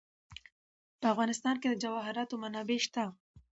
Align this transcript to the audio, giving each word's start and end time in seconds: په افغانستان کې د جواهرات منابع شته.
په 0.99 1.05
افغانستان 1.13 1.55
کې 1.61 1.67
د 1.69 1.75
جواهرات 1.83 2.29
منابع 2.41 2.79
شته. 2.85 3.03